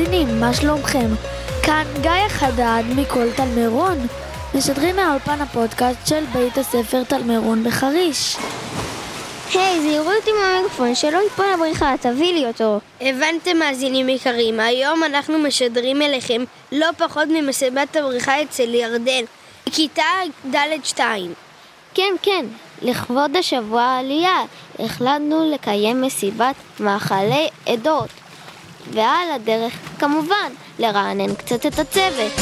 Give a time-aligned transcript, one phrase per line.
[0.00, 1.08] המאזינים, מה שלומכם?
[1.62, 4.06] כאן גיא חדד מכל תלמירון.
[4.54, 8.36] משדרים מהאולפן הפודקאסט של בית הספר תלמירון בחריש.
[9.54, 12.80] היי, זהירו אותי מהמיקרופון, שלא ייפול לבריחה, תביא לי אותו.
[13.00, 19.24] הבנתם מאזינים יקרים, היום אנחנו משדרים אליכם לא פחות ממסיבת הבריחה אצל ירדן,
[19.72, 20.02] כיתה
[20.50, 21.34] ד' 2.
[21.94, 22.46] כן, כן,
[22.82, 24.42] לכבוד השבוע העלייה
[24.78, 28.10] החלטנו לקיים מסיבת מאכלי עדות.
[28.90, 32.32] ועל הדרך, כמובן, לרענן קצת את הצוות.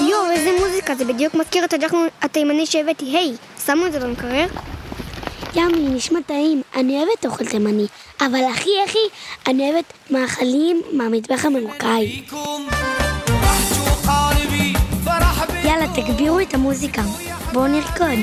[0.00, 3.04] יואו, איזה מוזיקה, זה בדיוק מזכיר את הג'חנון התימני שהבאתי.
[3.04, 3.32] היי,
[3.66, 4.46] שמו את זה במקרר?
[5.54, 6.62] ימי, נשמע טעים.
[6.76, 7.86] אני אוהבת אוכל תימני,
[8.20, 8.98] אבל הכי הכי,
[9.46, 12.24] אני אוהבת מאכלים מהמטבח המרוקאי.
[15.64, 17.02] יאללה, תגבירו את המוזיקה.
[17.52, 18.18] בואו נרקוד.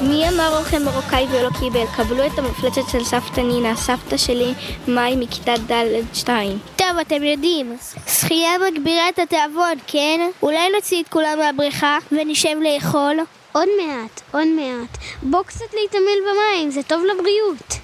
[0.00, 1.86] מי אמר אוכל מרוקאי ולא קיבל?
[1.96, 4.54] קבלו את המפלצת של סבתא נינה, סבתא שלי,
[4.88, 6.28] מאי מכיתה ד'-2.
[6.76, 7.76] טוב, אתם יודעים,
[8.06, 10.30] שחייה מגבירה את התיאבון, כן?
[10.42, 13.16] אולי נוציא את כולם מהבריכה ונשב לאכול?
[13.52, 14.98] עוד מעט, עוד מעט.
[15.22, 17.78] בוא קצת להתעמל במים, זה טוב לבריאות.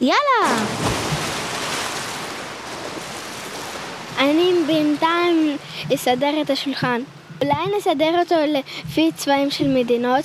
[0.00, 0.64] יאללה!
[4.18, 5.56] אני בינתיים
[5.94, 7.02] אסדר את השולחן.
[7.42, 10.24] אולי נסדר אותו לפי צבעים של מדינות?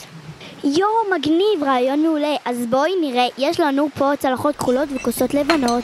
[0.75, 2.35] יואו, מגניב, רעיון מעולה.
[2.45, 5.83] אז בואי נראה, יש לנו פה צלחות כחולות וכוסות לבנות.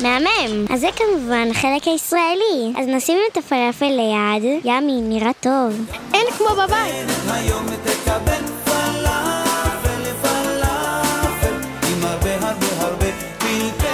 [0.00, 0.64] מהמם.
[0.70, 2.72] אז זה כמובן החלק הישראלי.
[2.78, 4.60] אז נשים את הפלאפל ליד.
[4.64, 5.94] ימי, נראה טוב.
[6.14, 7.06] אין כמו בבית.
[7.30, 11.54] היום תקבל פלאפל פלאפל
[11.92, 13.06] עם הרבה הרבה הרבה
[13.38, 13.84] פלפל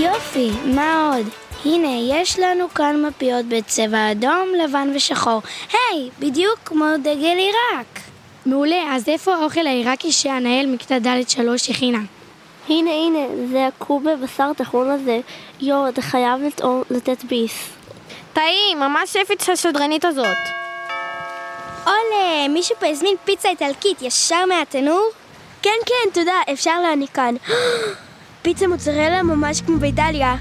[0.00, 1.26] יופי, מה עוד?
[1.64, 5.42] הנה, יש לנו כאן מפיות בצבע אדום, לבן ושחור.
[5.72, 7.99] היי, בדיוק כמו דגל עיראק.
[8.46, 11.98] מעולה, אז איפה האוכל העיראקי שהנהל מכיתה ד' שלוש הכינה?
[12.68, 13.18] הנה, הנה,
[13.50, 15.20] זה הקוב בבשר טחון הזה.
[15.60, 17.70] יואו, אתה חייב לטעום, לתת ביס.
[18.32, 20.36] טעים, ממש שפית השדרנית הזאת.
[21.84, 25.10] עולה, מישהו פה הזמין פיצה איטלקית ישר מהתנור?
[25.62, 27.34] כן, כן, תודה, אפשר להעניק כאן.
[28.42, 30.36] פיצה מוצרלה ממש כמו באיטליה.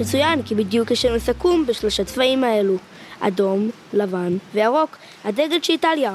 [0.00, 2.76] מצוין, כי בדיוק יש לנו סכו"ם בשלושת צבעים האלו.
[3.20, 4.96] אדום, לבן וירוק.
[5.24, 6.12] הדגל של איטליה.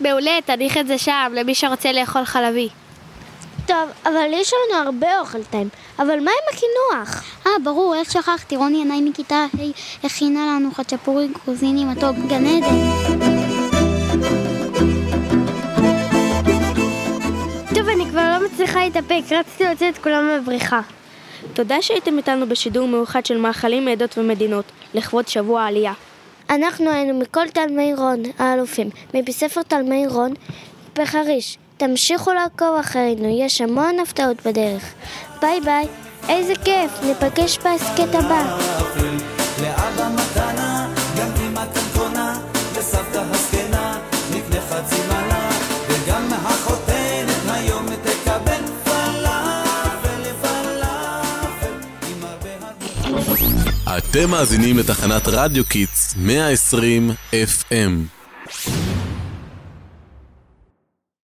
[0.00, 2.68] מעולה, תניח את זה שם, למי שרוצה לאכול חלבי.
[3.66, 5.68] טוב, אבל יש לנו הרבה אוכל טעים.
[5.98, 7.24] אבל מה עם הקינוח?
[7.46, 12.76] אה, ברור, איך שכחתי, רוני ינאי מכיתה ה' הכינה לנו חצ'פורי גרוזיני מתוק, גן עדן.
[17.74, 20.80] טוב, אני כבר לא מצליחה להתאפק, רציתי להוציא את כולם מהבריכה.
[21.54, 24.64] תודה שהייתם איתנו בשידור מיוחד של מאכלים מעדות ומדינות,
[24.94, 25.92] לכבוד שבוע העלייה.
[26.50, 30.34] אנחנו היינו מכל תלמי רון האלופים, מבית ספר תלמי רון
[30.98, 31.58] בחריש.
[31.76, 34.94] תמשיכו לעקוב אחרינו, יש המון הפתעות בדרך.
[35.40, 35.86] ביי ביי,
[36.28, 38.58] איזה כיף, ניפגש בהסכת הבא.
[54.12, 57.90] אתם מאזינים לתחנת רדיו Kids 120 FM